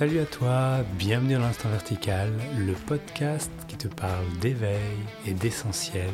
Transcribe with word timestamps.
Salut 0.00 0.20
à 0.20 0.24
toi, 0.24 0.82
bienvenue 0.96 1.34
dans 1.34 1.40
l'Instant 1.40 1.68
Vertical, 1.68 2.32
le 2.56 2.72
podcast 2.72 3.52
qui 3.68 3.76
te 3.76 3.86
parle 3.86 4.24
d'éveil 4.38 4.96
et 5.26 5.34
d'essentiel. 5.34 6.10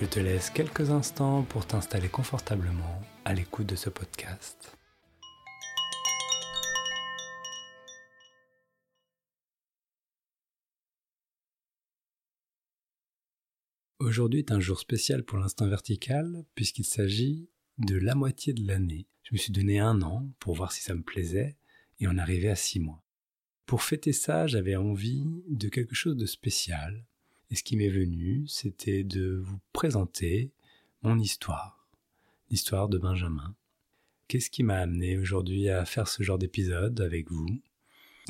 Je 0.00 0.06
te 0.06 0.20
laisse 0.20 0.48
quelques 0.48 0.90
instants 0.90 1.42
pour 1.42 1.66
t'installer 1.66 2.08
confortablement 2.08 3.02
à 3.24 3.34
l'écoute 3.34 3.66
de 3.66 3.74
ce 3.74 3.90
podcast. 3.90 4.78
Aujourd'hui 13.98 14.38
est 14.38 14.52
un 14.52 14.60
jour 14.60 14.78
spécial 14.78 15.24
pour 15.24 15.38
l'instant 15.38 15.66
vertical 15.66 16.44
puisqu'il 16.54 16.84
s'agit 16.84 17.48
de 17.78 17.96
la 17.96 18.14
moitié 18.14 18.52
de 18.52 18.64
l'année. 18.64 19.08
Je 19.24 19.34
me 19.34 19.38
suis 19.38 19.52
donné 19.52 19.80
un 19.80 20.00
an 20.02 20.30
pour 20.38 20.54
voir 20.54 20.70
si 20.70 20.80
ça 20.80 20.94
me 20.94 21.02
plaisait 21.02 21.56
et 22.02 22.08
en 22.08 22.18
arriver 22.18 22.50
à 22.50 22.56
six 22.56 22.80
mois. 22.80 23.00
Pour 23.64 23.82
fêter 23.82 24.12
ça, 24.12 24.48
j'avais 24.48 24.74
envie 24.74 25.24
de 25.48 25.68
quelque 25.68 25.94
chose 25.94 26.16
de 26.16 26.26
spécial. 26.26 27.04
Et 27.50 27.54
ce 27.54 27.62
qui 27.62 27.76
m'est 27.76 27.88
venu, 27.88 28.46
c'était 28.48 29.04
de 29.04 29.36
vous 29.36 29.60
présenter 29.72 30.50
mon 31.02 31.18
histoire, 31.18 31.88
l'histoire 32.50 32.88
de 32.88 32.98
Benjamin. 32.98 33.54
Qu'est-ce 34.26 34.50
qui 34.50 34.64
m'a 34.64 34.78
amené 34.78 35.16
aujourd'hui 35.16 35.68
à 35.68 35.84
faire 35.84 36.08
ce 36.08 36.24
genre 36.24 36.38
d'épisode 36.38 37.00
avec 37.00 37.30
vous? 37.30 37.62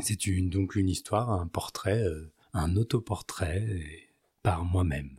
C'est 0.03 0.29
donc 0.29 0.75
une 0.75 0.89
histoire, 0.89 1.31
un 1.31 1.47
portrait, 1.47 2.03
euh, 2.03 2.31
un 2.53 2.77
autoportrait 2.77 4.11
par 4.43 4.65
moi-même. 4.65 5.19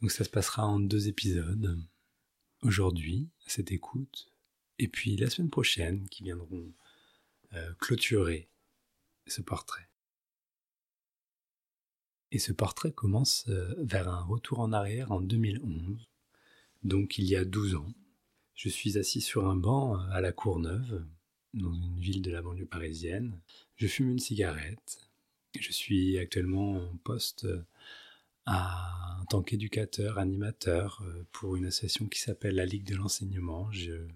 Donc 0.00 0.12
ça 0.12 0.22
se 0.22 0.30
passera 0.30 0.66
en 0.66 0.78
deux 0.78 1.08
épisodes. 1.08 1.80
Aujourd'hui, 2.62 3.28
à 3.46 3.50
cette 3.50 3.72
écoute, 3.72 4.30
et 4.78 4.86
puis 4.86 5.16
la 5.16 5.30
semaine 5.30 5.50
prochaine, 5.50 6.08
qui 6.08 6.22
viendront 6.22 6.72
clôturer 7.78 8.48
ce 9.26 9.42
portrait. 9.42 9.88
Et 12.34 12.38
ce 12.38 12.52
portrait 12.52 12.92
commence 12.92 13.44
euh, 13.48 13.74
vers 13.78 14.08
un 14.08 14.24
retour 14.24 14.58
en 14.58 14.72
arrière 14.72 15.12
en 15.12 15.20
2011, 15.20 16.08
donc 16.82 17.16
il 17.18 17.26
y 17.26 17.36
a 17.36 17.44
12 17.44 17.76
ans. 17.76 17.92
Je 18.54 18.68
suis 18.68 18.98
assis 18.98 19.20
sur 19.20 19.46
un 19.46 19.54
banc 19.54 19.96
euh, 19.96 20.10
à 20.10 20.20
la 20.20 20.32
Courneuve, 20.32 21.04
dans 21.52 21.72
une 21.72 22.00
ville 22.00 22.22
de 22.22 22.32
la 22.32 22.42
banlieue 22.42 22.66
parisienne. 22.66 23.38
Je 23.76 23.86
fume 23.86 24.10
une 24.10 24.18
cigarette. 24.18 25.08
Je 25.58 25.70
suis 25.70 26.18
actuellement 26.18 26.72
en 26.72 26.96
poste 27.04 27.46
en 28.46 29.24
tant 29.30 29.42
qu'éducateur, 29.44 30.18
animateur 30.18 31.04
pour 31.30 31.54
une 31.54 31.66
association 31.66 32.06
qui 32.06 32.18
s'appelle 32.18 32.56
la 32.56 32.66
Ligue 32.66 32.84
de 32.84 32.96
l'enseignement. 32.96 33.70
Je, 33.70 34.08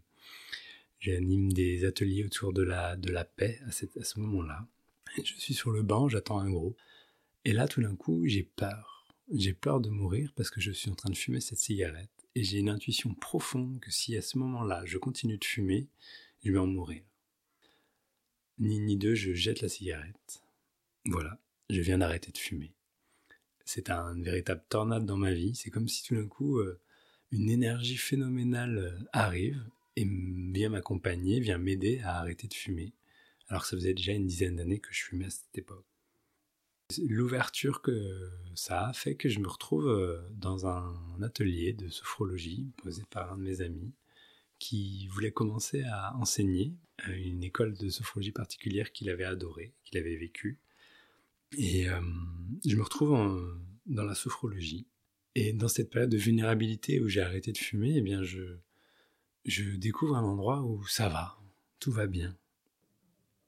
J'anime 1.01 1.53
des 1.53 1.85
ateliers 1.85 2.25
autour 2.25 2.53
de 2.53 2.63
la, 2.63 2.97
de 2.97 3.11
la 3.11 3.25
paix 3.25 3.61
à, 3.65 3.69
à 3.69 4.05
ce 4.05 4.21
moment-là. 4.21 4.67
Je 5.17 5.35
suis 5.35 5.55
sur 5.55 5.71
le 5.71 5.83
banc, 5.83 6.09
j'attends 6.09 6.39
un 6.39 6.51
gros. 6.51 6.77
Et 7.45 7.53
là, 7.53 7.69
tout 7.69 7.81
d'un 7.81 7.97
coup, 7.97 8.27
j'ai 8.27 8.43
peur. 8.43 9.07
J'ai 9.33 9.53
peur 9.53 9.81
de 9.81 9.91
mourir 9.91 10.33
parce 10.37 10.51
que 10.51 10.61
je 10.61 10.73
suis 10.73 10.91
en 10.91 10.95
train 10.95 11.11
de 11.11 11.17
fumer 11.17 11.41
cette 11.41 11.59
cigarette. 11.59 12.11
Et 12.35 12.43
j'ai 12.43 12.59
une 12.59 12.69
intuition 12.69 13.15
profonde 13.15 13.81
que 13.81 13.91
si 13.91 14.17
à 14.17 14.23
ce 14.23 14.39
moment-là, 14.39 14.83
je 14.85 14.99
continue 14.99 15.39
de 15.39 15.45
fumer, 15.45 15.87
je 16.45 16.53
vais 16.53 16.59
en 16.59 16.67
mourir. 16.67 17.03
Ni 18.59 18.81
ni 18.81 18.97
deux, 18.97 19.15
je 19.15 19.35
jette 19.35 19.61
la 19.61 19.69
cigarette. 19.69 20.43
Voilà, 21.05 21.39
je 21.71 21.81
viens 21.81 21.99
d'arrêter 21.99 22.33
de 22.33 22.39
fumer. 22.39 22.73
C'est 23.65 23.91
un 23.91 24.15
véritable 24.21 24.65
tornade 24.69 25.07
dans 25.07 25.17
ma 25.17 25.33
vie. 25.33 25.55
C'est 25.55 25.71
comme 25.71 25.89
si 25.89 26.03
tout 26.03 26.15
d'un 26.15 26.27
coup, 26.27 26.59
euh, 26.59 26.81
une 27.31 27.51
énergie 27.51 27.97
phénoménale 27.97 28.79
euh, 28.79 29.09
arrive 29.13 29.63
et 29.99 30.07
vient 30.53 30.69
m'accompagner, 30.69 31.41
vient 31.41 31.59
m'aider 31.59 32.01
à 32.05 32.21
arrêter 32.21 32.47
de 32.47 32.55
fumer, 32.55 32.93
alors 33.49 33.63
que 33.63 33.69
ça 33.69 33.77
faisait 33.77 33.95
déjà 33.95 34.13
une 34.13 34.27
dizaine 34.27 34.55
d'années 34.55 34.79
que 34.79 34.93
je 34.93 35.03
fumais 35.03 35.27
à 35.27 35.31
cette 35.31 35.59
époque. 35.59 35.85
L'ouverture 37.09 37.83
que 37.83 38.31
ça 38.55 38.87
a 38.87 38.93
fait 38.93 39.17
que 39.17 39.29
je 39.29 39.41
me 39.41 39.49
retrouve 39.49 39.89
euh, 39.89 40.23
dans 40.31 40.67
un 40.67 41.21
atelier 41.21 41.73
de 41.73 41.89
sophrologie 41.89 42.71
posé 42.83 43.03
par 43.11 43.33
un 43.33 43.39
de 43.39 43.43
mes 43.43 43.61
amis 43.61 43.93
qui 44.61 45.09
voulait 45.09 45.33
commencer 45.33 45.83
à 45.83 46.17
enseigner 46.17 46.75
à 46.99 47.11
une 47.13 47.43
école 47.43 47.77
de 47.77 47.91
sophrologie 47.91 48.33
particulière 48.33 48.93
qu'il 48.93 49.11
avait 49.11 49.25
adorée, 49.25 49.75
qu'il 49.85 49.99
avait 49.99 50.17
vécue. 50.17 50.61
Et 51.57 51.91
euh, 51.91 52.01
je 52.65 52.77
me 52.77 52.83
retrouve 52.83 53.59
dans 53.87 54.05
la 54.05 54.15
sophrologie. 54.15 54.87
Et 55.35 55.53
dans 55.53 55.69
cette 55.69 55.91
période 55.91 56.11
de 56.11 56.17
vulnérabilité 56.17 57.01
où 57.01 57.09
j'ai 57.09 57.21
arrêté 57.21 57.53
de 57.53 57.59
fumer, 57.59 57.97
eh 57.97 58.01
bien 58.01 58.23
je, 58.23 58.59
je 59.49 59.77
découvre 59.77 60.15
un 60.15 60.25
endroit 60.25 60.61
où 60.61 60.87
ça 60.87 61.09
va, 61.09 61.39
tout 61.81 61.91
va 61.91 62.07
bien. 62.07 62.37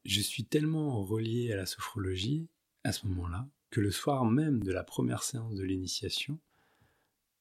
Je 0.03 0.19
suis 0.19 0.43
tellement 0.43 1.03
relié 1.03 1.53
à 1.53 1.55
la 1.55 1.67
sophrologie 1.67 2.47
à 2.83 2.91
ce 2.91 3.05
moment-là 3.05 3.47
que 3.69 3.81
le 3.81 3.91
soir 3.91 4.25
même 4.25 4.63
de 4.63 4.71
la 4.71 4.83
première 4.83 5.21
séance 5.21 5.53
de 5.53 5.63
l'initiation, 5.63 6.39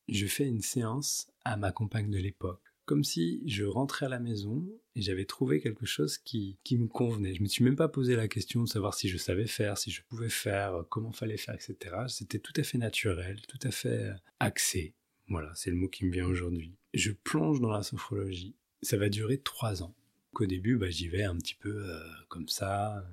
je 0.09 0.27
fais 0.27 0.47
une 0.47 0.61
séance 0.61 1.27
à 1.47 1.57
ma 1.57 1.73
compagne 1.73 2.11
de 2.11 2.19
l'époque, 2.19 2.61
comme 2.85 3.03
si 3.03 3.43
je 3.47 3.65
rentrais 3.65 4.07
à 4.07 4.11
la 4.11 4.21
maison 4.21 4.69
et 4.95 5.01
j'avais 5.01 5.25
trouvé 5.25 5.63
quelque 5.63 5.87
chose 5.87 6.19
qui, 6.19 6.59
qui 6.63 6.77
me 6.77 6.87
convenait. 6.87 7.35
Je 7.35 7.43
me 7.43 7.49
suis 7.49 7.65
même 7.65 7.77
pas 7.77 7.89
posé 7.89 8.15
la 8.15 8.29
question 8.29 8.63
de 8.63 8.69
savoir 8.69 8.93
si 8.93 9.09
je 9.09 9.17
savais 9.17 9.47
faire, 9.47 9.79
si 9.79 9.91
je 9.91 10.03
pouvais 10.03 10.29
faire, 10.29 10.85
comment 10.91 11.13
fallait 11.13 11.39
faire, 11.39 11.55
etc. 11.55 11.97
C'était 12.09 12.41
tout 12.41 12.53
à 12.57 12.63
fait 12.63 12.79
naturel, 12.79 13.41
tout 13.49 13.61
à 13.63 13.71
fait 13.71 14.11
axé. 14.39 14.93
Voilà, 15.29 15.51
c'est 15.55 15.71
le 15.71 15.77
mot 15.77 15.89
qui 15.89 16.05
me 16.05 16.13
vient 16.13 16.27
aujourd'hui. 16.27 16.75
Je 16.95 17.13
plonge 17.13 17.61
dans 17.61 17.71
la 17.71 17.83
sophrologie. 17.83 18.57
Ça 18.83 18.97
va 18.97 19.09
durer 19.09 19.39
trois 19.39 19.83
ans. 19.83 19.95
Au 20.35 20.47
début, 20.47 20.77
bah, 20.77 20.91
j'y 20.91 21.09
vais 21.09 21.23
un 21.23 21.37
petit 21.37 21.55
peu 21.55 21.85
euh, 21.85 22.01
comme 22.29 22.49
ça. 22.49 23.05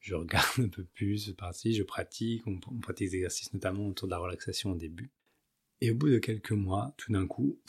Je 0.00 0.14
regarde 0.14 0.46
un 0.58 0.68
peu 0.68 0.84
plus 0.84 1.32
partie, 1.32 1.74
je 1.74 1.82
pratique, 1.82 2.46
on, 2.46 2.58
pratique 2.58 3.10
des 3.10 3.16
exercices 3.16 3.52
notamment 3.52 3.86
autour 3.86 4.08
de 4.08 4.12
la 4.12 4.18
relaxation 4.18 4.72
au 4.72 4.76
début. 4.76 5.10
Et 5.80 5.90
au 5.90 5.94
bout 5.94 6.08
de 6.08 6.18
quelques 6.18 6.52
mois, 6.52 6.94
tout 6.96 7.12
d'un 7.12 7.26
coup, 7.26 7.60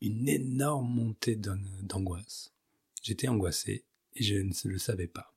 une 0.00 0.28
énorme 0.28 0.88
montée 0.88 1.36
d'angoisse. 1.36 2.54
J'étais 3.02 3.28
angoissé 3.28 3.84
et 4.14 4.22
je 4.22 4.36
ne 4.36 4.52
le 4.64 4.78
savais 4.78 5.08
pas. 5.08 5.34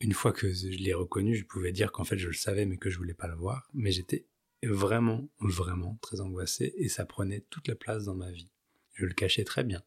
Une 0.00 0.12
fois 0.12 0.32
que 0.32 0.52
je 0.52 0.66
l'ai 0.66 0.92
reconnu, 0.92 1.36
je 1.36 1.44
pouvais 1.44 1.72
dire 1.72 1.92
qu'en 1.92 2.04
fait 2.04 2.18
je 2.18 2.26
le 2.26 2.34
savais 2.34 2.66
mais 2.66 2.76
que 2.76 2.90
je 2.90 2.98
voulais 2.98 3.14
pas 3.14 3.28
le 3.28 3.36
voir. 3.36 3.70
Mais 3.72 3.92
j'étais 3.92 4.26
vraiment, 4.62 5.28
vraiment 5.40 5.98
très 6.00 6.20
angoissé 6.20 6.74
et 6.76 6.88
ça 6.88 7.04
prenait 7.04 7.40
toute 7.50 7.68
la 7.68 7.74
place 7.74 8.04
dans 8.04 8.14
ma 8.14 8.30
vie. 8.30 8.50
Je 8.94 9.06
le 9.06 9.14
cachais 9.14 9.44
très 9.44 9.64
bien. 9.64 9.82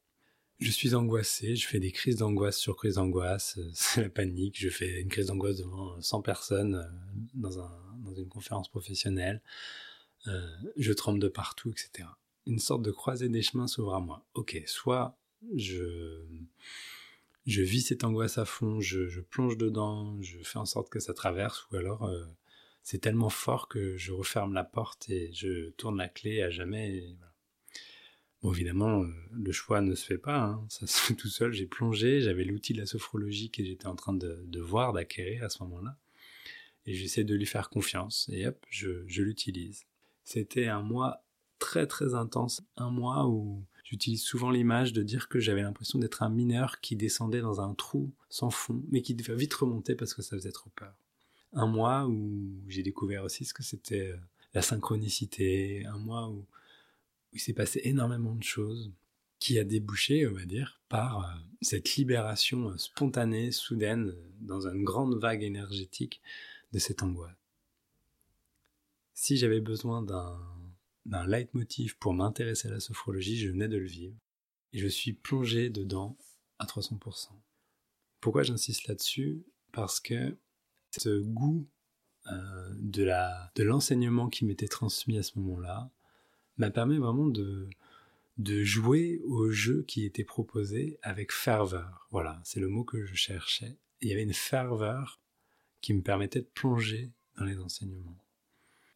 Je 0.59 0.71
suis 0.71 0.95
angoissé, 0.95 1.55
je 1.55 1.67
fais 1.67 1.79
des 1.79 1.91
crises 1.91 2.17
d'angoisse 2.17 2.57
sur 2.57 2.77
crises 2.77 2.95
d'angoisse, 2.95 3.57
euh, 3.57 3.69
c'est 3.73 4.01
la 4.03 4.09
panique, 4.09 4.59
je 4.59 4.69
fais 4.69 5.01
une 5.01 5.09
crise 5.09 5.27
d'angoisse 5.27 5.57
devant 5.57 5.99
100 6.01 6.21
personnes 6.21 6.75
euh, 6.75 6.87
dans, 7.33 7.59
un, 7.59 7.71
dans 8.03 8.13
une 8.13 8.29
conférence 8.29 8.69
professionnelle, 8.69 9.41
euh, 10.27 10.47
je 10.77 10.93
tremble 10.93 11.19
de 11.19 11.27
partout, 11.27 11.71
etc. 11.71 12.07
Une 12.45 12.59
sorte 12.59 12.83
de 12.83 12.91
croisée 12.91 13.27
des 13.27 13.41
chemins 13.41 13.67
s'ouvre 13.67 13.95
à 13.95 13.99
moi. 13.99 14.25
Ok, 14.33 14.61
soit 14.65 15.17
je, 15.55 16.23
vis 17.45 17.81
cette 17.81 18.03
angoisse 18.03 18.37
à 18.37 18.45
fond, 18.45 18.79
je, 18.79 19.19
plonge 19.19 19.57
dedans, 19.57 20.21
je 20.21 20.39
fais 20.43 20.57
en 20.57 20.65
sorte 20.65 20.89
que 20.89 20.99
ça 20.99 21.13
traverse, 21.13 21.67
ou 21.71 21.75
alors 21.75 22.09
c'est 22.85 22.99
tellement 22.99 23.29
fort 23.29 23.67
que 23.67 23.97
je 23.97 24.11
referme 24.11 24.53
la 24.53 24.63
porte 24.63 25.09
et 25.09 25.33
je 25.33 25.71
tourne 25.71 25.97
la 25.97 26.07
clé 26.07 26.43
à 26.43 26.51
jamais. 26.51 27.17
Bon, 28.43 28.53
évidemment, 28.53 29.01
euh, 29.01 29.11
le 29.31 29.51
choix 29.51 29.81
ne 29.81 29.95
se 29.95 30.05
fait 30.05 30.19
pas, 30.19 30.37
hein. 30.37 30.63
ça 30.69 30.85
se 30.85 30.99
fait 30.99 31.15
tout 31.15 31.27
seul. 31.27 31.51
J'ai 31.51 31.65
plongé, 31.65 32.21
j'avais 32.21 32.43
l'outil 32.43 32.73
de 32.73 32.77
la 32.77 32.85
sophrologie 32.85 33.49
que 33.49 33.65
j'étais 33.65 33.87
en 33.87 33.95
train 33.95 34.13
de, 34.13 34.59
voir, 34.59 34.93
d'acquérir 34.93 35.43
à 35.43 35.49
ce 35.49 35.63
moment-là. 35.63 35.97
Et 36.85 36.93
j'essaie 36.93 37.23
de 37.23 37.33
lui 37.33 37.47
faire 37.47 37.71
confiance 37.71 38.29
et 38.31 38.45
hop, 38.45 38.63
je, 38.69 39.03
je 39.07 39.23
l'utilise. 39.23 39.85
C'était 40.23 40.67
un 40.67 40.83
mois 40.83 41.25
très 41.57 41.87
très 41.87 42.13
intense, 42.13 42.61
un 42.77 42.91
mois 42.91 43.27
où 43.27 43.65
j'utilise 43.83 44.21
souvent 44.21 44.51
l'image 44.51 44.93
de 44.93 45.01
dire 45.01 45.27
que 45.27 45.39
j'avais 45.39 45.63
l'impression 45.63 45.97
d'être 45.97 46.21
un 46.21 46.29
mineur 46.29 46.81
qui 46.81 46.95
descendait 46.95 47.41
dans 47.41 47.61
un 47.61 47.73
trou 47.73 48.13
sans 48.29 48.51
fond, 48.51 48.83
mais 48.91 49.01
qui 49.01 49.15
devait 49.15 49.35
vite 49.35 49.55
remonter 49.55 49.95
parce 49.95 50.13
que 50.13 50.21
ça 50.21 50.37
faisait 50.37 50.51
trop 50.51 50.69
peur 50.75 50.93
un 51.55 51.67
mois 51.67 52.05
où 52.05 52.61
j'ai 52.67 52.83
découvert 52.83 53.23
aussi 53.23 53.45
ce 53.45 53.53
que 53.53 53.63
c'était 53.63 54.11
euh, 54.11 54.17
la 54.53 54.61
synchronicité, 54.61 55.85
un 55.85 55.97
mois 55.97 56.29
où, 56.29 56.45
il 57.33 57.39
s'est 57.41 57.53
passé 57.53 57.81
énormément 57.83 58.33
de 58.33 58.43
choses 58.43 58.93
qui 59.39 59.59
a 59.59 59.65
débouché, 59.65 60.25
on 60.25 60.31
va 60.31 60.45
dire, 60.45 60.81
par 60.87 61.19
euh, 61.19 61.39
cette 61.61 61.95
libération 61.95 62.69
euh, 62.69 62.77
spontanée, 62.77 63.51
soudaine, 63.51 64.13
dans 64.39 64.67
une 64.67 64.83
grande 64.83 65.15
vague 65.15 65.43
énergétique 65.43 66.21
de 66.71 66.79
cette 66.79 67.03
angoisse. 67.03 67.35
Si 69.13 69.35
j'avais 69.37 69.59
besoin 69.59 70.01
d'un, 70.01 70.39
d'un 71.05 71.27
leitmotiv 71.27 71.97
pour 71.97 72.13
m'intéresser 72.13 72.69
à 72.69 72.71
la 72.71 72.79
sophrologie, 72.79 73.37
je 73.37 73.49
venais 73.49 73.67
de 73.67 73.77
le 73.77 73.87
vivre. 73.87 74.15
Et 74.71 74.79
je 74.79 74.87
suis 74.87 75.13
plongé 75.13 75.69
dedans 75.69 76.17
à 76.59 76.65
300%. 76.65 77.29
Pourquoi 78.21 78.43
j'insiste 78.43 78.87
là-dessus? 78.87 79.43
Parce 79.71 79.99
que 79.99 80.37
ce 80.99 81.19
goût 81.19 81.67
euh, 82.27 82.69
de 82.79 83.03
la 83.03 83.51
de 83.55 83.63
l'enseignement 83.63 84.29
qui 84.29 84.45
m'était 84.45 84.67
transmis 84.67 85.17
à 85.17 85.23
ce 85.23 85.37
moment-là 85.39 85.89
m'a 86.57 86.71
permis 86.71 86.97
vraiment 86.97 87.27
de 87.27 87.69
de 88.37 88.63
jouer 88.63 89.21
au 89.23 89.49
jeu 89.49 89.83
qui 89.87 90.03
était 90.03 90.25
proposé 90.25 90.99
avec 91.01 91.31
ferveur. 91.31 92.07
Voilà, 92.11 92.41
c'est 92.43 92.59
le 92.59 92.67
mot 92.67 92.83
que 92.83 93.05
je 93.05 93.15
cherchais, 93.15 93.77
il 94.01 94.09
y 94.09 94.11
avait 94.11 94.23
une 94.23 94.33
ferveur 94.33 95.21
qui 95.81 95.93
me 95.93 96.01
permettait 96.01 96.41
de 96.41 96.49
plonger 96.53 97.11
dans 97.37 97.45
les 97.45 97.57
enseignements. 97.59 98.17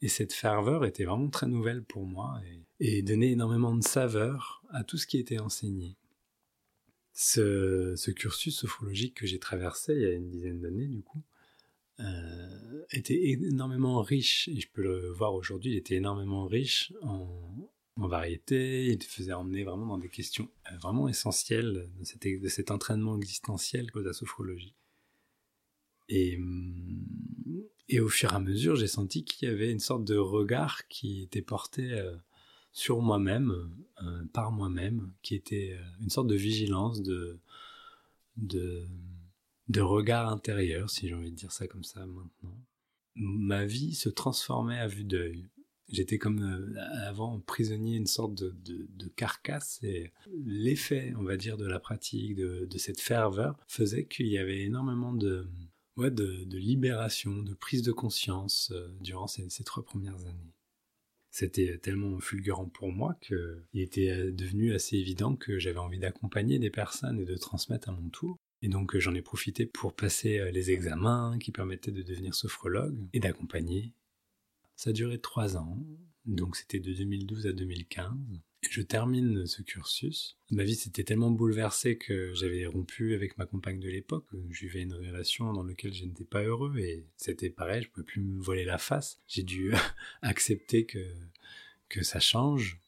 Et 0.02 0.08
cette 0.08 0.34
ferveur 0.34 0.86
était 0.86 1.04
vraiment 1.04 1.30
très 1.30 1.48
nouvelle 1.48 1.84
pour 1.84 2.06
moi 2.06 2.40
et, 2.80 3.02
donnait 3.02 3.32
énormément 3.32 3.76
de 3.76 3.84
saveur 3.84 4.64
à 4.70 4.84
tout 4.84 4.98
ce 4.98 5.06
qui 5.06 5.18
était 5.18 5.40
enseigné. 5.40 5.98
Ce, 7.14 8.12
cursus 8.12 8.56
sophrologique 8.56 9.16
que 9.16 9.28
j'ai 9.28 9.40
traversé 9.40 9.94
il 9.94 10.02
y 10.02 10.06
a 10.06 10.14
une 10.14 10.30
dizaine 10.30 10.62
d'années, 10.62 10.88
du 10.88 11.02
coup, 11.02 11.22
euh, 12.00 12.86
était 12.92 13.32
énormément 13.32 14.02
riche, 14.02 14.48
et 14.48 14.60
je 14.60 14.68
peux 14.72 14.82
le 14.82 15.12
voir 15.12 15.34
aujourd'hui, 15.34 15.72
il 15.72 15.78
était 15.78 15.96
énormément 15.96 16.46
riche 16.46 16.94
en, 17.02 17.38
variété, 17.98 18.94
il 18.94 19.04
faisait 19.04 19.34
emmener 19.34 19.66
vraiment 19.66 19.86
dans 19.86 19.98
des 19.98 20.08
questions 20.08 20.50
euh, 20.72 20.78
vraiment 20.78 21.10
essentielles 21.10 21.92
de 22.00 22.48
cet, 22.48 22.72
entraînement 22.72 23.18
existentiel 23.18 23.92
que 23.92 24.00
la 24.00 24.14
sophrologie. 24.14 24.74
Et, 26.08 26.38
hum, 26.38 27.06
et 27.90 28.00
au 28.00 28.08
fur 28.08 28.32
et 28.32 28.36
à 28.36 28.40
mesure, 28.40 28.78
j'ai 28.78 28.88
senti 28.88 29.26
qu'il 29.26 29.50
y 29.50 29.52
avait 29.52 29.70
une 29.70 29.80
sorte 29.80 30.06
de 30.06 30.16
regard 30.16 30.88
qui 30.88 31.24
était 31.24 31.42
porté 31.42 31.92
euh, 31.92 32.16
sur 32.72 33.02
moi-même, 33.02 33.70
par 34.32 34.54
moi-même, 34.54 35.12
qui 35.22 35.36
était 35.36 35.78
une 36.00 36.10
sorte 36.10 36.28
de 36.28 36.36
vigilance, 36.36 37.02
de, 37.02 37.38
de, 38.38 38.88
de 39.70 39.82
regard 39.82 40.30
intérieur, 40.30 40.90
si 40.90 41.08
j'ai 41.08 41.14
envie 41.14 41.32
de 41.32 41.36
dire 41.36 41.52
ça 41.52 41.68
comme 41.68 41.84
ça 41.84 42.06
maintenant. 42.06 42.58
Ma 43.16 43.66
vie 43.66 43.94
se 43.94 44.10
transformait 44.10 44.80
à 44.80 44.88
vue 44.88 45.04
d'œil. 45.04 45.48
J'étais 45.92 46.18
comme 46.18 46.76
avant 47.02 47.40
prisonnier, 47.40 47.98
une 47.98 48.06
sorte 48.06 48.36
de, 48.36 49.08
carcasse, 49.16 49.80
et 49.84 50.12
l'effet, 50.46 51.14
on 51.18 51.24
va 51.24 51.36
dire, 51.36 51.58
de 51.58 51.66
la 51.66 51.80
pratique, 51.80 52.36
de, 52.36 52.78
cette 52.78 53.02
ferveur, 53.02 53.58
faisait 53.68 54.06
qu'il 54.06 54.28
y 54.28 54.38
avait 54.38 54.62
énormément 54.62 55.14
de, 55.14 55.48
de, 55.98 56.58
libération, 56.58 57.42
de 57.42 57.54
prise 57.54 57.82
de 57.82 57.92
conscience 57.92 58.72
euh, 58.74 58.88
durant 59.02 59.28
ces, 59.28 59.64
trois 59.64 59.84
premières 59.84 60.22
années. 60.22 60.54
C'était 61.32 61.78
tellement 61.80 62.20
fulgurant 62.20 62.70
pour 62.70 62.92
moi 62.92 63.16
qu'il 63.22 63.82
était 63.82 64.12
euh, 64.12 64.32
devenu 64.32 64.74
assez 64.74 64.96
évident 64.98 65.36
que 65.36 65.60
j'avais 65.60 65.80
envie 65.80 66.00
d'accompagner 66.00 66.60
des 66.60 66.72
personnes 66.72 67.20
et 67.20 67.26
de 67.26 67.36
transmettre 67.36 67.90
à 67.90 67.92
mon 67.92 68.10
tour. 68.10 68.38
Et 68.62 68.70
donc 68.70 68.96
euh, 68.96 69.00
j'en 69.00 69.14
ai 69.14 69.22
profité 69.22 69.66
pour 69.66 69.96
passer 69.96 70.52
les 70.52 70.72
examens 70.72 71.38
qui 71.40 71.52
permettaient 71.52 71.92
de 71.92 72.02
devenir 72.02 72.36
sophrologue 72.36 72.98
et 73.14 73.20
d'accompagner. 73.20 73.94
Ça 74.76 74.92
a 74.92 74.94
duré 74.94 75.20
trois 75.20 75.58
ans, 75.58 75.86
donc 76.26 76.56
c'était 76.56 76.80
de 76.80 76.94
2012 76.94 77.48
à 77.48 77.52
2015 77.52 78.16
je 78.70 78.82
termine 78.82 79.46
ce 79.46 79.62
cursus. 79.62 80.38
Ma 80.52 80.64
vie 80.64 80.76
s'était 80.76 81.04
tellement 81.04 81.32
bouleversée 81.32 81.98
que 81.98 82.34
j'avais 82.34 82.66
rompu 82.66 83.16
avec 83.16 83.38
ma 83.38 83.46
compagne 83.46 83.80
de 83.80 83.90
l'époque. 83.90 84.28
Je 84.50 84.62
vivais 84.62 84.82
une 84.82 84.94
relation 84.94 85.54
dans 85.54 85.64
laquelle 85.64 85.94
je 85.94 86.06
n'étais 86.06 86.26
pas 86.26 86.44
heureux 86.44 86.78
et 86.78 87.06
c'était 87.16 87.50
pareil, 87.50 87.84
je 87.84 87.90
pouvais 87.90 88.06
plus 88.06 88.22
me 88.22 88.42
voiler 88.42 88.66
la 88.66 88.78
face. 88.78 89.22
J'ai 89.28 89.44
dû 89.44 89.74
accepter 90.22 90.86
que, 90.86 91.00
que 91.88 92.04
ça 92.04 92.20
change, 92.20 92.80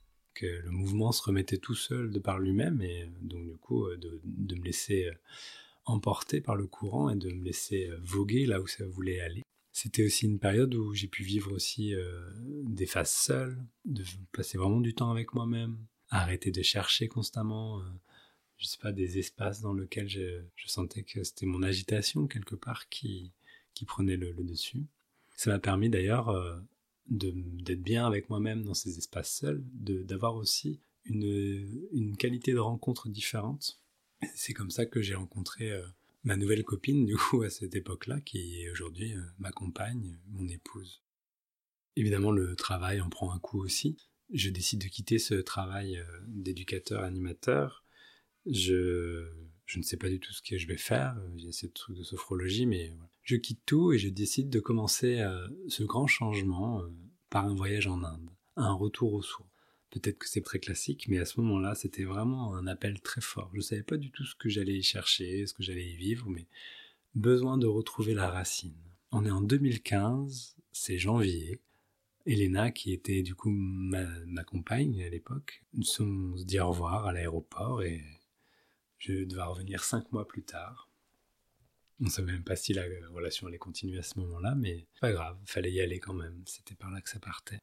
le 0.41 0.71
mouvement 0.71 1.11
se 1.11 1.23
remettait 1.23 1.57
tout 1.57 1.75
seul 1.75 2.11
de 2.11 2.19
par 2.19 2.39
lui-même 2.39 2.81
et 2.81 3.09
donc 3.21 3.45
du 3.47 3.57
coup 3.57 3.87
de, 3.89 4.21
de 4.23 4.55
me 4.55 4.63
laisser 4.63 5.09
emporter 5.85 6.41
par 6.41 6.55
le 6.55 6.67
courant 6.67 7.09
et 7.09 7.15
de 7.15 7.29
me 7.29 7.43
laisser 7.43 7.89
voguer 8.01 8.45
là 8.45 8.61
où 8.61 8.67
ça 8.67 8.85
voulait 8.85 9.21
aller. 9.21 9.43
C'était 9.73 10.05
aussi 10.05 10.25
une 10.25 10.39
période 10.39 10.75
où 10.75 10.93
j'ai 10.93 11.07
pu 11.07 11.23
vivre 11.23 11.51
aussi 11.53 11.95
euh, 11.95 12.29
des 12.65 12.85
phases 12.85 13.13
seules, 13.13 13.57
de 13.85 14.03
passer 14.33 14.57
vraiment 14.57 14.81
du 14.81 14.93
temps 14.93 15.11
avec 15.11 15.33
moi-même, 15.33 15.77
arrêter 16.09 16.51
de 16.51 16.61
chercher 16.61 17.07
constamment, 17.07 17.79
euh, 17.79 17.83
je 18.57 18.67
sais 18.67 18.77
pas, 18.79 18.91
des 18.91 19.17
espaces 19.17 19.61
dans 19.61 19.73
lesquels 19.73 20.09
je, 20.09 20.41
sentais 20.65 21.03
que 21.03 21.23
c'était 21.23 21.45
mon 21.45 21.63
agitation 21.63 22.27
quelque 22.27 22.55
part 22.55 22.89
qui, 22.89 23.31
qui 23.73 23.85
prenait 23.85 24.17
le, 24.17 24.33
dessus. 24.43 24.85
Ça 25.37 25.49
m'a 25.49 25.59
permis 25.59 25.89
d'ailleurs 25.89 26.29
euh, 26.29 26.59
d'être 27.07 27.81
bien 27.81 28.05
avec 28.05 28.29
moi-même 28.29 28.63
dans 28.63 28.73
ces 28.73 28.97
espaces 28.97 29.35
seuls, 29.35 29.63
d'avoir 29.73 30.35
aussi 30.35 30.81
une, 31.05 32.15
qualité 32.17 32.53
de 32.53 32.59
rencontre 32.59 33.09
différente. 33.09 33.81
C'est 34.35 34.53
comme 34.53 34.71
ça 34.71 34.85
que 34.85 35.01
j'ai 35.01 35.15
rencontré 35.15 35.71
ma 36.23 36.37
nouvelle 36.37 36.63
copine, 36.63 37.05
du 37.05 37.15
coup, 37.17 37.41
à 37.43 37.49
cette 37.49 37.75
époque-là, 37.75 38.21
qui 38.21 38.61
est 38.61 38.69
aujourd'hui 38.69 39.13
euh, 39.13 39.21
ma 39.39 39.51
compagne, 39.51 40.19
mon 40.27 40.47
épouse. 40.47 41.01
Évidemment, 41.95 42.31
le 42.31 42.55
travail 42.55 43.01
en 43.01 43.09
prend 43.09 43.31
un 43.33 43.39
coup 43.39 43.59
aussi. 43.59 43.97
Je 44.33 44.49
décide 44.49 44.81
de 44.81 44.87
quitter 44.87 45.19
ce 45.19 45.35
travail 45.35 45.97
euh, 45.97 46.05
d'éducateur-animateur. 46.27 47.83
Je, 48.45 49.29
je 49.65 49.77
ne 49.77 49.83
sais 49.83 49.97
pas 49.97 50.09
du 50.09 50.19
tout 50.19 50.31
ce 50.33 50.41
que 50.41 50.57
je 50.57 50.67
vais 50.67 50.77
faire. 50.77 51.19
Il 51.35 51.45
y 51.45 51.49
a 51.49 51.51
ces 51.51 51.71
trucs 51.71 51.97
de 51.97 52.03
sophrologie, 52.03 52.65
mais 52.65 52.93
je 53.23 53.35
quitte 53.35 53.61
tout 53.65 53.93
et 53.93 53.97
je 53.97 54.09
décide 54.09 54.49
de 54.49 54.59
commencer 54.59 55.19
euh, 55.19 55.47
ce 55.67 55.83
grand 55.83 56.07
changement 56.07 56.83
par 57.29 57.45
un 57.45 57.55
voyage 57.55 57.87
en 57.87 58.03
Inde, 58.03 58.29
un 58.55 58.73
retour 58.73 59.13
aux 59.13 59.21
sources. 59.21 59.47
Peut-être 59.91 60.19
que 60.19 60.29
c'est 60.29 60.41
très 60.41 60.59
classique, 60.59 61.07
mais 61.09 61.19
à 61.19 61.25
ce 61.25 61.41
moment-là, 61.41 61.75
c'était 61.75 62.05
vraiment 62.05 62.55
un 62.55 62.65
appel 62.65 63.01
très 63.01 63.19
fort. 63.19 63.49
Je 63.51 63.57
ne 63.57 63.61
savais 63.61 63.83
pas 63.83 63.97
du 63.97 64.09
tout 64.09 64.23
ce 64.23 64.35
que 64.35 64.47
j'allais 64.47 64.77
y 64.77 64.83
chercher, 64.83 65.45
ce 65.45 65.53
que 65.53 65.63
j'allais 65.63 65.85
y 65.85 65.95
vivre, 65.97 66.29
mais 66.29 66.47
besoin 67.13 67.57
de 67.57 67.67
retrouver 67.67 68.13
la 68.13 68.29
racine. 68.29 68.77
On 69.11 69.25
est 69.25 69.31
en 69.31 69.41
2015, 69.41 70.55
c'est 70.71 70.97
janvier. 70.97 71.59
Elena, 72.25 72.71
qui 72.71 72.93
était 72.93 73.23
du 73.23 73.35
coup 73.35 73.49
ma, 73.49 74.05
compagne 74.45 75.03
à 75.03 75.09
l'époque, 75.09 75.63
nous 75.73 75.83
sommes 75.83 76.35
dit 76.45 76.59
au 76.59 76.69
revoir 76.69 77.07
à 77.07 77.13
l'aéroport 77.13 77.81
et 77.83 78.01
je 78.97 79.25
devais 79.25 79.41
revenir 79.41 79.83
cinq 79.83 80.11
mois 80.11 80.27
plus 80.27 80.43
tard. 80.43 80.87
On 82.03 82.09
savait 82.09 82.31
même 82.31 82.43
pas 82.43 82.55
si 82.55 82.73
la 82.73 82.83
relation 83.11 83.47
allait 83.47 83.59
continuer 83.59 83.99
à 83.99 84.03
ce 84.03 84.17
moment-là, 84.19 84.55
mais 84.55 84.87
pas 84.99 85.11
grave, 85.11 85.37
fallait 85.45 85.71
y 85.71 85.81
aller 85.81 85.99
quand 85.99 86.13
même. 86.13 86.41
C'était 86.47 86.73
par 86.73 86.89
là 86.89 86.99
que 86.99 87.09
ça 87.09 87.19
partait. 87.19 87.59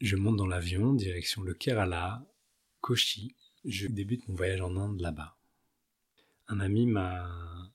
Je 0.00 0.16
monte 0.16 0.36
dans 0.36 0.46
l'avion, 0.46 0.94
direction 0.94 1.42
le 1.42 1.54
Kerala, 1.54 2.26
Kochi. 2.80 3.36
Je 3.64 3.86
débute 3.86 4.26
mon 4.28 4.34
voyage 4.34 4.60
en 4.60 4.76
Inde 4.76 5.00
là-bas. 5.00 5.36
Un 6.48 6.60
ami 6.60 6.86
m'a 6.86 7.70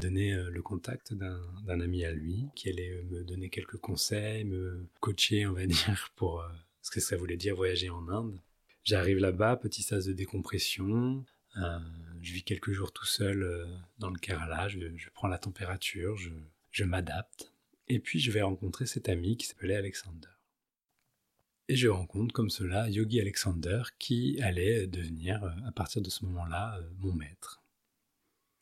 donné 0.00 0.34
euh, 0.34 0.50
le 0.50 0.62
contact 0.62 1.14
d'un 1.14 1.80
ami 1.80 2.04
à 2.04 2.12
lui 2.12 2.48
qui 2.54 2.68
allait 2.68 2.90
euh, 2.90 3.02
me 3.04 3.24
donner 3.24 3.48
quelques 3.48 3.78
conseils, 3.78 4.44
me 4.44 4.86
coacher, 5.00 5.46
on 5.46 5.52
va 5.52 5.66
dire, 5.66 6.12
pour 6.14 6.40
euh, 6.40 6.48
ce 6.82 6.90
que 6.90 7.00
ça 7.00 7.16
voulait 7.16 7.36
dire 7.36 7.56
voyager 7.56 7.88
en 7.88 8.08
Inde. 8.08 8.38
J'arrive 8.84 9.18
là-bas, 9.18 9.56
petit 9.56 9.82
sas 9.82 10.04
de 10.04 10.12
décompression. 10.12 11.24
Je 11.54 12.32
vis 12.32 12.42
quelques 12.42 12.72
jours 12.72 12.92
tout 12.92 13.06
seul 13.06 13.68
dans 13.98 14.10
le 14.10 14.18
Kerala. 14.18 14.68
Je, 14.68 15.10
prends 15.14 15.28
la 15.28 15.38
température, 15.38 16.16
je, 16.16 16.84
m'adapte. 16.84 17.52
Et 17.88 17.98
puis 17.98 18.20
je 18.20 18.30
vais 18.30 18.42
rencontrer 18.42 18.86
cet 18.86 19.08
ami 19.08 19.36
qui 19.36 19.46
s'appelait 19.46 19.76
Alexander. 19.76 20.28
Et 21.68 21.76
je 21.76 21.88
rencontre 21.88 22.32
comme 22.32 22.48
cela 22.48 22.88
Yogi 22.88 23.20
Alexander 23.20 23.82
qui 23.98 24.40
allait 24.40 24.86
devenir 24.86 25.44
euh, 25.44 25.50
à 25.66 25.72
partir 25.72 26.00
de 26.00 26.08
ce 26.08 26.24
moment-là 26.24 26.78
euh, 26.78 26.88
mon 26.96 27.12
maître. 27.12 27.62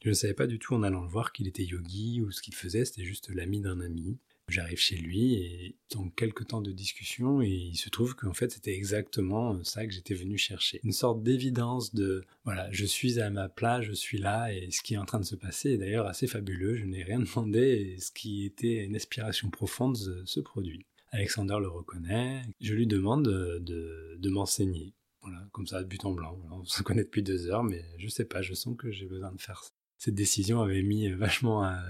Je 0.02 0.08
ne 0.08 0.14
savais 0.14 0.34
pas 0.34 0.48
du 0.48 0.58
tout 0.58 0.74
en 0.74 0.82
allant 0.82 1.02
le 1.02 1.08
voir 1.08 1.32
qu'il 1.32 1.46
était 1.46 1.64
yogi 1.64 2.20
ou 2.20 2.32
ce 2.32 2.42
qu'il 2.42 2.54
faisait, 2.54 2.84
c'était 2.84 3.04
juste 3.04 3.28
l'ami 3.28 3.60
d'un 3.60 3.80
ami. 3.80 4.18
J'arrive 4.48 4.78
chez 4.78 4.96
lui 4.96 5.34
et 5.34 5.76
dans 5.90 6.08
quelques 6.08 6.46
temps 6.46 6.60
de 6.60 6.70
discussion, 6.70 7.42
il 7.42 7.76
se 7.76 7.90
trouve 7.90 8.14
qu'en 8.14 8.32
fait 8.32 8.52
c'était 8.52 8.74
exactement 8.74 9.54
euh, 9.54 9.64
ça 9.64 9.84
que 9.86 9.92
j'étais 9.92 10.14
venu 10.14 10.38
chercher. 10.38 10.80
Une 10.84 10.92
sorte 10.92 11.22
d'évidence 11.22 11.94
de 11.94 12.24
voilà, 12.44 12.70
je 12.70 12.84
suis 12.84 13.20
à 13.20 13.28
ma 13.30 13.48
place, 13.48 13.84
je 13.84 13.92
suis 13.92 14.18
là, 14.18 14.52
et 14.52 14.70
ce 14.70 14.82
qui 14.82 14.94
est 14.94 14.98
en 14.98 15.04
train 15.04 15.18
de 15.18 15.24
se 15.24 15.34
passer 15.34 15.70
est 15.70 15.78
d'ailleurs 15.78 16.06
assez 16.06 16.28
fabuleux, 16.28 16.76
je 16.76 16.84
n'ai 16.84 17.02
rien 17.02 17.18
demandé, 17.34 17.58
et 17.58 17.98
ce 17.98 18.12
qui 18.12 18.44
était 18.44 18.84
une 18.84 18.94
aspiration 18.94 19.50
profonde 19.50 19.96
se 20.24 20.40
produit. 20.40 20.86
Alexander 21.10 21.56
le 21.60 21.68
reconnaît. 21.68 22.42
Je 22.60 22.74
lui 22.74 22.86
demande 22.86 23.24
de, 23.24 24.28
m'enseigner. 24.28 24.92
Voilà, 25.22 25.48
comme 25.52 25.66
ça, 25.66 25.82
de 25.82 25.88
but 25.88 26.04
en 26.04 26.12
blanc. 26.12 26.38
on 26.50 26.64
se 26.64 26.82
connaît 26.82 27.04
depuis 27.04 27.22
deux 27.22 27.48
heures, 27.48 27.64
mais 27.64 27.84
je 27.98 28.08
sais 28.08 28.24
pas, 28.24 28.42
je 28.42 28.54
sens 28.54 28.76
que 28.76 28.90
j'ai 28.90 29.06
besoin 29.06 29.32
de 29.32 29.40
faire 29.40 29.62
ça. 29.62 29.70
Cette 29.98 30.14
décision 30.14 30.60
avait 30.60 30.82
mis 30.82 31.08
vachement 31.10 31.62
à, 31.62 31.82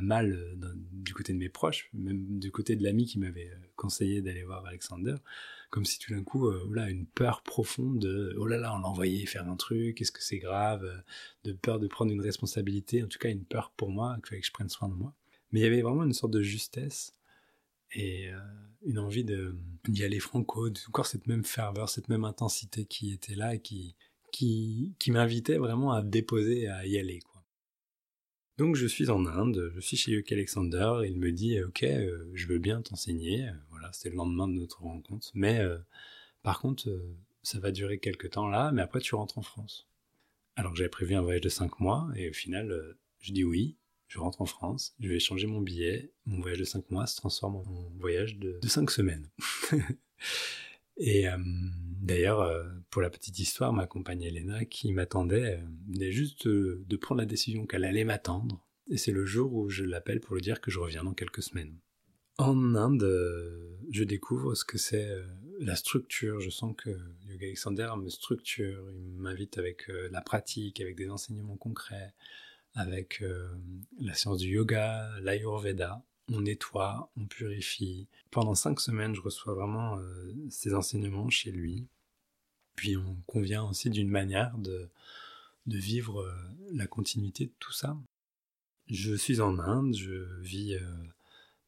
mal 0.00 0.56
du 0.92 1.12
côté 1.12 1.32
de 1.32 1.38
mes 1.38 1.48
proches, 1.48 1.90
même 1.92 2.38
du 2.38 2.50
côté 2.50 2.74
de 2.74 2.82
l'ami 2.82 3.06
qui 3.06 3.18
m'avait 3.18 3.50
conseillé 3.76 4.22
d'aller 4.22 4.44
voir 4.44 4.64
Alexander, 4.64 5.16
comme 5.68 5.84
si 5.84 5.98
tout 5.98 6.12
d'un 6.12 6.24
coup, 6.24 6.48
euh, 6.48 6.86
une 6.88 7.06
peur 7.06 7.42
profonde 7.42 7.98
de 7.98 8.34
oh 8.38 8.46
là 8.46 8.56
là, 8.56 8.74
on 8.74 8.78
l'a 8.78 8.88
envoyé 8.88 9.26
faire 9.26 9.48
un 9.48 9.56
truc, 9.56 10.00
est-ce 10.00 10.10
que 10.10 10.22
c'est 10.22 10.38
grave, 10.38 10.88
de 11.44 11.52
peur 11.52 11.78
de 11.78 11.86
prendre 11.86 12.12
une 12.12 12.20
responsabilité, 12.20 13.02
en 13.02 13.08
tout 13.08 13.18
cas 13.18 13.28
une 13.28 13.44
peur 13.44 13.72
pour 13.76 13.90
moi, 13.90 14.16
qu'il 14.16 14.26
fallait 14.26 14.40
que 14.40 14.46
je 14.46 14.52
prenne 14.52 14.68
soin 14.68 14.88
de 14.88 14.94
moi. 14.94 15.14
Mais 15.52 15.60
il 15.60 15.62
y 15.62 15.66
avait 15.66 15.82
vraiment 15.82 16.04
une 16.04 16.12
sorte 16.12 16.32
de 16.32 16.42
justesse 16.42 17.14
et 17.92 18.28
euh, 18.28 18.38
une 18.86 18.98
envie 18.98 19.24
d'y 19.88 20.04
aller 20.04 20.20
franco, 20.20 20.68
encore 20.88 21.06
cette 21.06 21.26
même 21.26 21.44
ferveur, 21.44 21.88
cette 21.88 22.08
même 22.08 22.24
intensité 22.24 22.84
qui 22.84 23.12
était 23.12 23.34
là 23.34 23.54
et 23.54 23.60
qui, 23.60 23.96
qui, 24.32 25.10
m'invitait 25.10 25.58
vraiment 25.58 25.92
à 25.92 26.02
déposer, 26.02 26.68
à 26.68 26.86
y 26.86 26.98
aller. 26.98 27.20
Donc 28.60 28.76
je 28.76 28.86
suis 28.86 29.08
en 29.08 29.24
Inde, 29.24 29.72
je 29.74 29.80
suis 29.80 29.96
chez 29.96 30.10
Yuki 30.10 30.34
Alexander, 30.34 31.00
il 31.06 31.16
me 31.16 31.32
dit 31.32 31.62
ok, 31.62 31.82
euh, 31.82 32.30
je 32.34 32.46
veux 32.46 32.58
bien 32.58 32.82
t'enseigner. 32.82 33.48
Voilà, 33.70 33.90
c'était 33.94 34.10
le 34.10 34.16
lendemain 34.16 34.48
de 34.48 34.52
notre 34.52 34.82
rencontre, 34.82 35.30
mais 35.32 35.60
euh, 35.60 35.78
par 36.42 36.60
contre, 36.60 36.94
ça 37.42 37.58
va 37.58 37.70
durer 37.70 37.96
quelques 37.96 38.32
temps 38.32 38.48
là, 38.48 38.70
mais 38.70 38.82
après 38.82 39.00
tu 39.00 39.14
rentres 39.14 39.38
en 39.38 39.42
France. 39.42 39.88
Alors 40.56 40.76
j'avais 40.76 40.90
prévu 40.90 41.14
un 41.14 41.22
voyage 41.22 41.40
de 41.40 41.48
5 41.48 41.80
mois, 41.80 42.10
et 42.16 42.28
au 42.28 42.34
final, 42.34 42.98
je 43.20 43.32
dis 43.32 43.44
oui, 43.44 43.78
je 44.08 44.18
rentre 44.18 44.42
en 44.42 44.46
France, 44.46 44.94
je 45.00 45.08
vais 45.08 45.20
changer 45.20 45.46
mon 45.46 45.62
billet, 45.62 46.12
mon 46.26 46.42
voyage 46.42 46.58
de 46.58 46.64
5 46.64 46.90
mois 46.90 47.06
se 47.06 47.16
transforme 47.16 47.56
en 47.56 47.64
voyage 47.98 48.36
de, 48.36 48.58
de 48.60 48.68
5 48.68 48.90
semaines. 48.90 49.30
Et 50.98 51.26
euh, 51.30 51.38
d'ailleurs, 52.00 52.40
euh, 52.40 52.64
pour 52.90 53.02
la 53.02 53.10
petite 53.10 53.38
histoire, 53.38 53.72
ma 53.72 53.86
compagne 53.86 54.22
Elena, 54.22 54.64
qui 54.64 54.92
m'attendait, 54.92 55.58
euh, 55.58 55.64
venait 55.88 56.12
juste 56.12 56.46
de, 56.48 56.96
prendre 56.96 57.20
la 57.20 57.26
décision 57.26 57.66
qu'elle 57.66 57.84
allait 57.84 58.04
m'attendre. 58.04 58.66
Et 58.88 58.96
c'est 58.96 59.12
le 59.12 59.24
jour 59.24 59.54
où 59.54 59.68
je 59.68 59.84
l'appelle 59.84 60.20
pour 60.20 60.34
lui 60.34 60.42
dire 60.42 60.60
que 60.60 60.70
je 60.70 60.78
reviens 60.78 61.04
dans 61.04 61.14
quelques 61.14 61.42
semaines. 61.42 61.78
En 62.38 62.74
Inde, 62.74 63.06
je 63.90 64.02
découvre 64.02 64.54
ce 64.54 64.64
que 64.64 64.78
c'est 64.78 65.08
la 65.60 65.76
structure. 65.76 66.40
Je 66.40 66.50
sens 66.50 66.74
que 66.76 66.90
Yoga 67.26 67.46
Alexander 67.46 67.90
me 68.02 68.08
structure. 68.08 68.90
Il 68.92 69.18
m'invite 69.18 69.58
avec 69.58 69.88
la 70.10 70.22
pratique, 70.22 70.80
avec 70.80 70.96
des 70.96 71.10
enseignements 71.10 71.58
concrets, 71.58 72.14
avec 72.74 73.22
la 74.00 74.14
science 74.14 74.38
du 74.38 74.48
yoga, 74.48 75.10
l'ayurveda 75.20 76.02
on 76.30 76.40
nettoie, 76.42 77.10
on 77.16 77.26
purifie. 77.26 78.08
Pendant 78.30 78.54
cinq 78.54 78.80
semaines, 78.80 79.14
je 79.14 79.20
reçois 79.20 79.54
vraiment 79.54 79.98
euh, 79.98 80.32
ces 80.48 80.74
enseignements 80.74 81.28
chez 81.30 81.50
lui. 81.50 81.86
Puis 82.76 82.96
on 82.96 83.16
convient 83.26 83.64
aussi 83.64 83.90
d'une 83.90 84.08
manière 84.08 84.56
de, 84.58 84.88
vivre 85.66 86.22
euh, 86.22 86.32
la 86.72 86.86
continuité 86.86 87.46
de 87.46 87.52
tout 87.58 87.72
ça. 87.72 87.96
Je 88.88 89.14
suis 89.14 89.40
en 89.40 89.58
Inde, 89.58 89.94
je 89.94 90.40
vis 90.40 90.74
euh, 90.74 90.80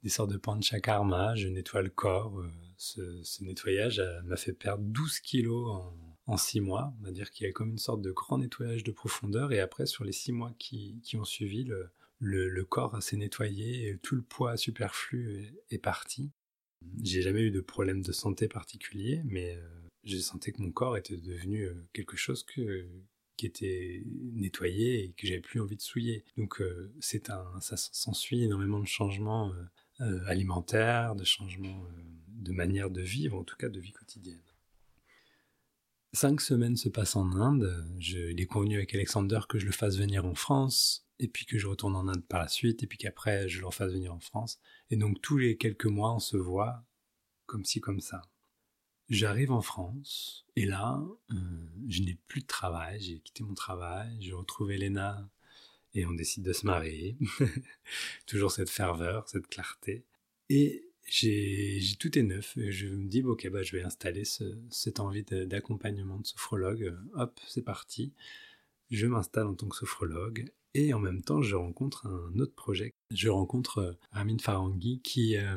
des 0.02 0.08
sortes 0.08 0.30
de 0.30 0.38
panchakarma, 0.38 1.36
je 1.36 1.48
nettoie 1.48 1.82
le 1.82 1.90
corps. 1.90 2.42
Ce, 2.76 3.44
nettoyage 3.44 4.02
m'a 4.24 4.36
fait 4.36 4.52
perdre 4.52 4.82
12 4.84 5.20
kilos 5.20 5.70
en, 5.70 5.96
en 6.26 6.36
6 6.36 6.60
mois. 6.60 6.92
On 7.00 7.04
va 7.04 7.12
dire 7.12 7.30
qu'il 7.30 7.46
y 7.46 7.50
a 7.50 7.52
comme 7.52 7.70
une 7.70 7.78
sorte 7.78 8.02
de 8.02 8.10
grand 8.10 8.38
nettoyage 8.38 8.84
de 8.84 8.92
profondeur. 8.92 9.52
Et 9.52 9.60
après, 9.60 9.86
sur 9.86 10.04
les 10.04 10.12
six 10.12 10.32
mois 10.32 10.52
qui, 10.58 11.00
ont 11.14 11.24
suivi, 11.24 11.68
le, 12.22 12.64
corps 12.64 13.02
s'est 13.02 13.16
nettoyé, 13.16 13.88
et 13.88 13.98
tout 13.98 14.14
le 14.14 14.22
poids 14.22 14.56
superflu 14.56 15.52
est, 15.70 15.78
parti. 15.78 16.30
J'ai 17.02 17.22
jamais 17.22 17.42
eu 17.42 17.50
de 17.50 17.60
problème 17.60 18.02
de 18.02 18.12
santé 18.12 18.48
particulier, 18.48 19.22
mais 19.24 19.56
euh, 19.56 19.68
j'ai 20.04 20.20
senti 20.20 20.52
que 20.52 20.62
mon 20.62 20.70
corps 20.70 20.96
était 20.96 21.16
devenu 21.16 21.64
euh, 21.64 21.74
quelque 21.92 22.16
chose 22.16 22.44
qui 22.44 23.46
était 23.46 24.04
nettoyé 24.34 25.04
et 25.04 25.12
que 25.12 25.26
j'avais 25.26 25.40
plus 25.40 25.60
envie 25.60 25.76
de 25.76 25.82
souiller. 25.82 26.24
Donc 26.36 26.60
euh, 26.60 26.92
c'est 27.00 27.30
un, 27.30 27.60
ça 27.60 27.76
s'ensuit 27.76 28.44
énormément 28.44 28.78
de 28.78 28.86
changements 28.86 29.52
alimentaires, 30.26 31.14
de 31.14 31.22
changements 31.22 31.86
de 32.28 32.50
manière 32.50 32.90
de 32.90 33.02
vivre, 33.02 33.38
en 33.38 33.44
tout 33.44 33.56
cas 33.56 33.68
de 33.68 33.78
vie 33.78 33.92
quotidienne. 33.92 34.42
Cinq 36.14 36.42
semaines 36.42 36.76
se 36.76 36.88
passent 36.88 37.16
en 37.16 37.32
Inde. 37.32 37.86
Je, 37.98 38.18
il 38.18 38.40
est 38.40 38.46
convenu 38.46 38.76
avec 38.76 38.94
Alexander 38.94 39.40
que 39.48 39.58
je 39.58 39.66
le 39.66 39.72
fasse 39.72 39.96
venir 39.96 40.26
en 40.26 40.34
France 40.34 41.06
et 41.22 41.28
puis 41.28 41.46
que 41.46 41.56
je 41.56 41.68
retourne 41.68 41.94
en 41.94 42.08
Inde 42.08 42.26
par 42.26 42.40
la 42.40 42.48
suite, 42.48 42.82
et 42.82 42.86
puis 42.88 42.98
qu'après 42.98 43.48
je 43.48 43.60
le 43.60 43.70
fasse 43.70 43.92
venir 43.92 44.12
en 44.12 44.18
France. 44.18 44.58
Et 44.90 44.96
donc 44.96 45.22
tous 45.22 45.38
les 45.38 45.56
quelques 45.56 45.86
mois, 45.86 46.12
on 46.12 46.18
se 46.18 46.36
voit 46.36 46.84
comme 47.46 47.64
ci, 47.64 47.80
comme 47.80 48.00
ça. 48.00 48.22
J'arrive 49.08 49.52
en 49.52 49.62
France, 49.62 50.46
et 50.56 50.64
là, 50.64 51.02
euh, 51.30 51.36
je 51.88 52.02
n'ai 52.02 52.18
plus 52.26 52.40
de 52.40 52.46
travail, 52.46 53.00
j'ai 53.00 53.20
quitté 53.20 53.44
mon 53.44 53.54
travail, 53.54 54.16
je 54.20 54.34
retrouve 54.34 54.72
Elena, 54.72 55.28
et 55.94 56.06
on 56.06 56.12
décide 56.12 56.44
de 56.44 56.52
se 56.52 56.66
marier. 56.66 57.16
Toujours 58.26 58.50
cette 58.50 58.70
ferveur, 58.70 59.28
cette 59.28 59.46
clarté. 59.46 60.04
Et 60.48 60.91
j'ai 61.06 61.80
tout 61.98 62.18
est 62.18 62.22
neuf. 62.22 62.56
Je 62.56 62.88
me 62.88 63.08
dis, 63.08 63.22
ok, 63.22 63.48
bah, 63.50 63.62
je 63.62 63.76
vais 63.76 63.82
installer 63.82 64.24
cette 64.70 65.00
envie 65.00 65.24
d'accompagnement 65.24 66.18
de 66.18 66.26
sophrologue. 66.26 66.96
Hop, 67.14 67.38
c'est 67.46 67.62
parti. 67.62 68.12
Je 68.90 69.06
m'installe 69.06 69.46
en 69.46 69.54
tant 69.54 69.68
que 69.68 69.76
sophrologue 69.76 70.52
et 70.74 70.94
en 70.94 70.98
même 70.98 71.22
temps, 71.22 71.42
je 71.42 71.54
rencontre 71.54 72.06
un 72.06 72.38
autre 72.38 72.54
projet. 72.54 72.92
Je 73.10 73.28
rencontre 73.28 73.78
euh, 73.78 73.92
Ramin 74.10 74.38
Farangui 74.38 75.00
qui, 75.02 75.36
euh, 75.36 75.56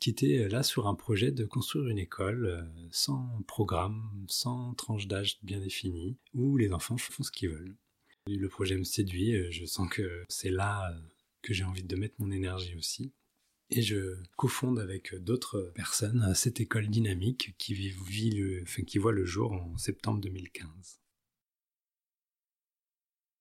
qui 0.00 0.10
était 0.10 0.48
là 0.48 0.64
sur 0.64 0.88
un 0.88 0.94
projet 0.94 1.30
de 1.30 1.44
construire 1.44 1.86
une 1.88 1.98
école 1.98 2.46
euh, 2.46 2.62
sans 2.90 3.42
programme, 3.46 4.02
sans 4.26 4.74
tranche 4.74 5.06
d'âge 5.06 5.38
bien 5.42 5.60
définie, 5.60 6.16
où 6.34 6.56
les 6.56 6.72
enfants 6.72 6.96
font 6.96 7.22
ce 7.22 7.30
qu'ils 7.30 7.50
veulent. 7.50 7.76
Le 8.26 8.48
projet 8.48 8.76
me 8.76 8.84
séduit, 8.84 9.52
je 9.52 9.64
sens 9.66 9.88
que 9.88 10.24
c'est 10.28 10.50
là 10.50 10.90
que 11.42 11.52
j'ai 11.52 11.64
envie 11.64 11.84
de 11.84 11.94
mettre 11.94 12.14
mon 12.18 12.30
énergie 12.30 12.74
aussi. 12.74 13.12
Et 13.76 13.82
je 13.82 14.18
cofonde 14.36 14.78
avec 14.78 15.16
d'autres 15.16 15.72
personnes 15.74 16.32
cette 16.36 16.60
école 16.60 16.86
dynamique 16.86 17.56
qui, 17.58 17.74
vit 17.74 17.92
qui 18.86 18.98
voit 18.98 19.10
le 19.10 19.24
jour 19.24 19.50
en 19.50 19.76
septembre 19.78 20.20
2015. 20.20 21.00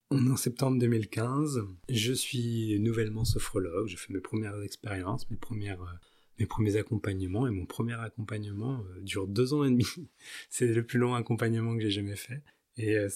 On 0.09 0.25
est 0.25 0.31
en 0.31 0.35
septembre 0.35 0.79
2015. 0.79 1.61
Je 1.87 2.13
suis 2.13 2.79
nouvellement 2.79 3.25
sophrologue. 3.25 3.87
Je 3.87 3.95
fais 3.95 4.11
mes 4.11 4.21
premières 4.21 4.59
expériences, 4.63 5.29
mes, 5.29 5.37
euh, 5.69 6.45
premiers 6.47 6.77
accompagnements. 6.77 7.45
Et 7.45 7.51
mon 7.51 7.67
premier 7.67 7.93
accompagnement 7.93 8.83
euh, 8.89 9.01
dure 9.01 9.27
deux 9.27 9.53
ans 9.53 9.63
et 9.63 9.69
demi. 9.69 9.85
c'est 10.49 10.65
le 10.65 10.83
plus 10.83 10.97
long 10.97 11.13
accompagnement 11.13 11.75
que 11.75 11.83
j'ai 11.83 11.91
jamais 11.91 12.15
fait. 12.15 12.41
Et 12.77 12.97
euh, 12.97 13.07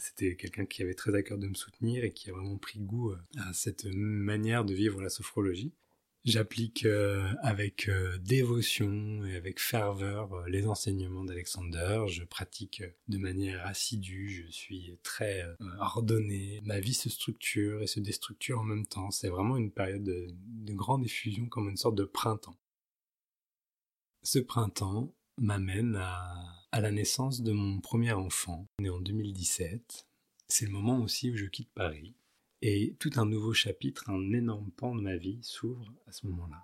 c'était 0.00 0.34
quelqu'un 0.34 0.66
qui 0.66 0.82
avait 0.82 0.94
très 0.94 1.14
à 1.14 1.22
cœur 1.22 1.38
de 1.38 1.46
me 1.46 1.54
soutenir 1.54 2.02
et 2.02 2.12
qui 2.12 2.28
a 2.28 2.32
vraiment 2.32 2.58
pris 2.58 2.80
goût 2.80 3.12
à 3.38 3.52
cette 3.52 3.84
manière 3.84 4.64
de 4.64 4.74
vivre 4.74 5.00
la 5.00 5.10
sophrologie. 5.10 5.72
J'applique 6.26 6.84
euh, 6.84 7.32
avec 7.42 7.88
euh, 7.88 8.18
dévotion 8.18 9.24
et 9.24 9.36
avec 9.36 9.58
ferveur 9.58 10.30
euh, 10.34 10.48
les 10.48 10.66
enseignements 10.66 11.24
d'Alexander. 11.24 12.04
Je 12.08 12.24
pratique 12.24 12.82
de 13.08 13.16
manière 13.16 13.66
assidue. 13.66 14.44
Je 14.46 14.52
suis 14.52 14.98
très 15.02 15.42
ordonné. 15.78 16.60
Ma 16.64 16.78
vie 16.78 16.92
se 16.92 17.08
structure 17.08 17.80
et 17.80 17.86
se 17.86 18.00
déstructure 18.00 18.60
en 18.60 18.64
même 18.64 18.86
temps. 18.86 19.10
C'est 19.10 19.30
vraiment 19.30 19.56
une 19.56 19.72
période 19.72 20.04
de, 20.04 20.74
grande 20.74 21.04
effusion, 21.06 21.46
comme 21.46 21.70
une 21.70 21.78
sorte 21.78 21.96
de 21.96 22.04
printemps. 22.04 22.58
Ce 24.22 24.38
printemps 24.38 25.14
m'amène 25.38 25.96
à, 25.96 26.34
à 26.70 26.80
la 26.82 26.90
naissance 26.90 27.40
de 27.40 27.52
mon 27.52 27.80
premier 27.80 28.12
enfant, 28.12 28.68
né 28.78 28.90
en 28.90 29.00
2017. 29.00 30.06
C'est 30.48 30.66
le 30.66 30.72
moment 30.72 31.00
aussi 31.00 31.30
où 31.30 31.36
je 31.36 31.46
quitte 31.46 31.72
Paris 31.74 32.14
et 32.62 32.94
tout 32.98 33.10
un 33.16 33.26
nouveau 33.26 33.52
chapitre, 33.52 34.10
un 34.10 34.32
énorme 34.32 34.70
pan 34.76 34.94
de 34.94 35.00
ma 35.00 35.16
vie 35.16 35.38
s'ouvre 35.42 35.92
à 36.06 36.12
ce 36.12 36.26
moment-là. 36.26 36.62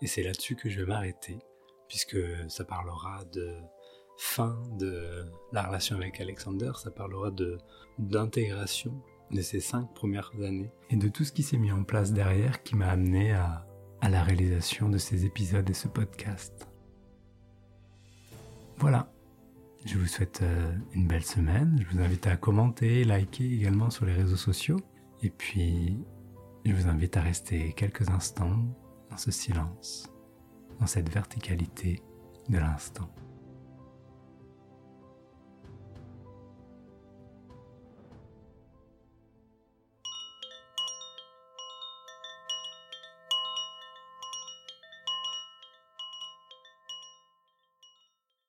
Et 0.00 0.06
c'est 0.06 0.22
là-dessus 0.22 0.54
que 0.54 0.68
je 0.68 0.80
vais 0.80 0.86
m'arrêter, 0.86 1.38
puisque 1.88 2.18
ça 2.48 2.64
parlera 2.64 3.24
de 3.26 3.54
fin 4.16 4.62
de 4.78 5.24
la 5.52 5.64
relation 5.66 5.96
avec 5.96 6.20
Alexander, 6.20 6.72
ça 6.76 6.90
parlera 6.90 7.30
de 7.30 7.58
d'intégration 7.98 9.02
de 9.30 9.40
ces 9.40 9.60
cinq 9.60 9.92
premières 9.94 10.30
années 10.42 10.70
et 10.90 10.96
de 10.96 11.08
tout 11.08 11.24
ce 11.24 11.32
qui 11.32 11.42
s'est 11.42 11.56
mis 11.56 11.72
en 11.72 11.84
place 11.84 12.12
derrière 12.12 12.62
qui 12.62 12.76
m'a 12.76 12.88
amené 12.88 13.32
à, 13.32 13.66
à 14.00 14.08
la 14.08 14.22
réalisation 14.22 14.88
de 14.88 14.98
ces 14.98 15.24
épisodes 15.24 15.68
et 15.68 15.74
ce 15.74 15.88
podcast. 15.88 16.68
Voilà, 18.76 19.13
je 19.84 19.98
vous 19.98 20.06
souhaite 20.06 20.40
euh, 20.42 20.72
une 20.92 21.06
belle 21.06 21.24
semaine. 21.24 21.78
Je 21.80 21.94
vous 21.94 22.02
invite 22.02 22.26
à 22.26 22.36
commenter, 22.36 23.04
liker 23.04 23.44
également 23.44 23.90
sur 23.90 24.06
les 24.06 24.14
réseaux 24.14 24.36
sociaux. 24.36 24.80
Et 25.22 25.30
puis, 25.30 25.98
je 26.64 26.72
vous 26.72 26.88
invite 26.88 27.16
à 27.16 27.22
rester 27.22 27.72
quelques 27.74 28.08
instants 28.08 28.64
dans 29.10 29.16
ce 29.16 29.30
silence, 29.30 30.10
dans 30.80 30.86
cette 30.86 31.10
verticalité 31.10 32.02
de 32.48 32.58
l'instant. 32.58 33.10